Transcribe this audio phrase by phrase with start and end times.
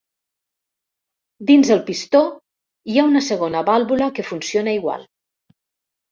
[1.49, 2.21] Dins el pistó,
[2.93, 5.05] hi ha una segona vàlvula que funciona igual.